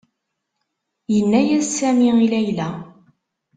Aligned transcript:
Yenna-as 1.13 1.67
Sami 1.77 2.09
i 2.25 2.33
Layla. 2.33 2.69